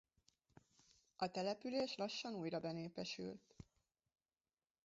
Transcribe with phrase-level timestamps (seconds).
[1.15, 3.55] A település lassan újra benépesült.